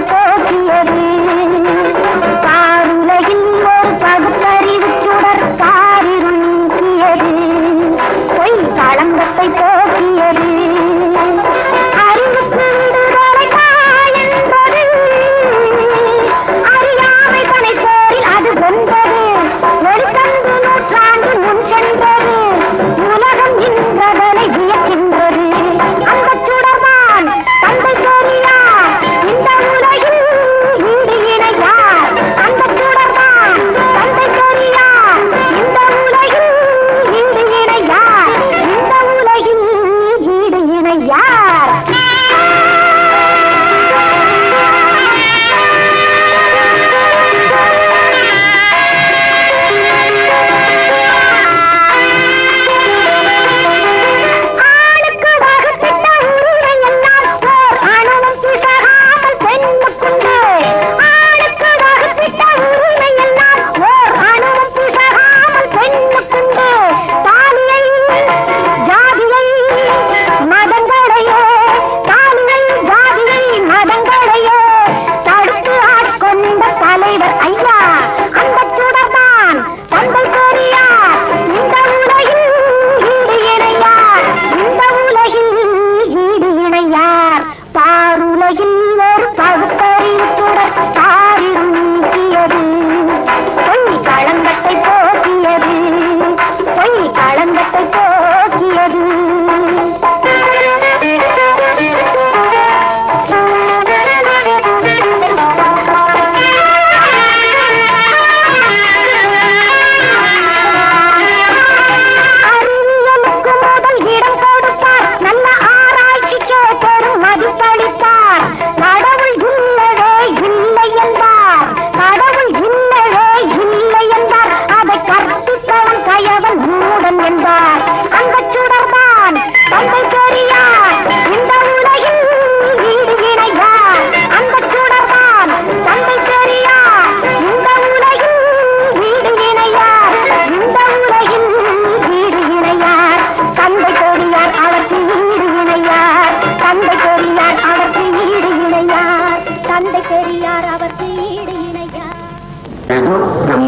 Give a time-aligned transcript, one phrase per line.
[0.00, 0.27] வைப்போ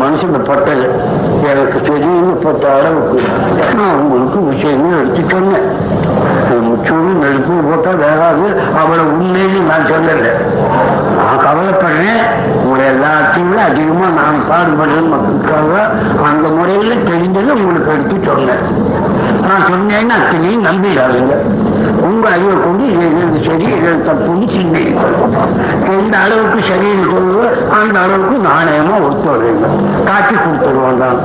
[0.00, 0.86] மனசுக்கு பட்டது.
[1.50, 3.18] எனக்கு தெரியும் பட்ட அளவுக்கு.
[3.76, 5.66] நான் உங்களுக்கு விஷயமே எடுத்து சொன்னேன்
[6.68, 8.46] முச்சூடும் நெருப்பும் போட்டால் வேகாது.
[8.80, 10.32] அவளை உண்மையிலேயே நான் சொல்லலை.
[11.18, 12.22] நான் கவலைப்படுறேன்.
[12.64, 15.72] உங்களை எல்லாத்தையுமே விட அதிகமாக நான் பாடுபடுறேன் மக்களுக்காக.
[16.28, 18.62] அந்த முறையில் தெரிஞ்சதை உங்களுக்கு எடுத்து சொன்னேன்
[19.48, 21.34] நான் சொன்னேன்னு அத்தனையும் நம்பிடாதீங்க.
[22.04, 25.34] உங்க அறிவை கொண்டு இது எது சரி இது தப்புன்னு சிந்திக்கணும்
[25.94, 27.44] எந்த அளவுக்கு சரின்னு சொல்லுவோ
[27.78, 29.68] அந்த அளவுக்கு நாணயமா ஒத்துழைங்க
[30.06, 31.20] காட்சி கொடுத்துருவோம் தான்.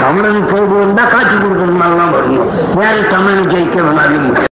[0.00, 4.54] தமிழனுக்கு போடுவோம் தான் காட்சி கொடுக்கணும் வரணும் வேற தமிழன் ஜெயிக்க வேணாலும்